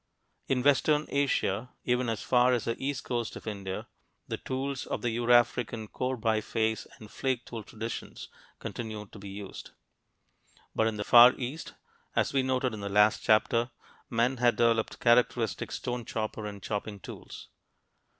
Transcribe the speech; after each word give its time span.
In 0.47 0.63
western 0.63 1.05
Asia, 1.09 1.69
even 1.83 2.09
as 2.09 2.23
far 2.23 2.53
as 2.53 2.65
the 2.65 2.75
east 2.83 3.03
coast 3.03 3.35
of 3.35 3.45
India, 3.45 3.85
the 4.27 4.37
tools 4.37 4.87
of 4.87 5.03
the 5.03 5.15
Eurafrican 5.15 5.91
core 5.91 6.17
biface 6.17 6.87
and 6.97 7.11
flake 7.11 7.45
tool 7.45 7.61
traditions 7.61 8.27
continued 8.57 9.11
to 9.11 9.19
be 9.19 9.29
used. 9.29 9.73
But 10.73 10.87
in 10.87 10.97
the 10.97 11.03
Far 11.03 11.33
East, 11.37 11.75
as 12.15 12.33
we 12.33 12.41
noted 12.41 12.73
in 12.73 12.79
the 12.79 12.89
last 12.89 13.21
chapter, 13.21 13.69
men 14.09 14.37
had 14.37 14.55
developed 14.55 14.99
characteristic 14.99 15.71
stone 15.71 16.03
chopper 16.03 16.47
and 16.47 16.63
chopping 16.63 16.99
tools. 16.99 17.49